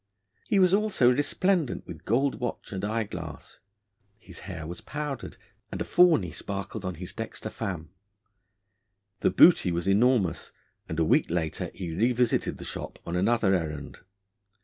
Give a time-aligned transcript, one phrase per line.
[0.47, 3.59] He was also resplendent with gold watch and eye glass.
[4.17, 5.37] His hair was powdered,
[5.71, 7.91] and a fawney sparkled on his dexter fam.
[9.19, 10.51] The booty was enormous,
[10.89, 13.99] and a week later he revisited the shop on another errand.